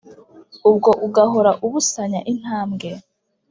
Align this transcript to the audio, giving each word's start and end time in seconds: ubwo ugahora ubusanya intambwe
ubwo 0.69 0.89
ugahora 1.07 1.51
ubusanya 1.65 2.19
intambwe 2.31 2.89